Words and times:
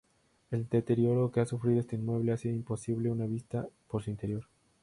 El 0.49 0.67
deterioro 0.67 1.31
que 1.31 1.41
ha 1.41 1.45
sufrido 1.45 1.79
este 1.79 1.95
inmueble 1.95 2.31
hace 2.31 2.49
imposible 2.49 3.11
una 3.11 3.27
visita 3.27 3.67
por 3.87 4.01
su 4.01 4.09
interior. 4.09 4.47